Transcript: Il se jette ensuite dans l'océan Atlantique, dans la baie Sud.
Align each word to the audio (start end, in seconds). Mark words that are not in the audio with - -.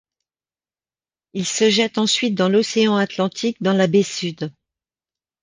Il 1.33 1.45
se 1.45 1.69
jette 1.69 1.99
ensuite 1.99 2.33
dans 2.33 2.49
l'océan 2.49 2.95
Atlantique, 2.95 3.61
dans 3.61 3.73
la 3.73 3.85
baie 3.85 4.01
Sud. 4.01 4.51